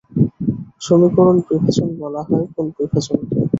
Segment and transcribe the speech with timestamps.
[0.81, 3.39] সমীকরনিক বিভাজন বলা হয় কোন বিভাজন কে?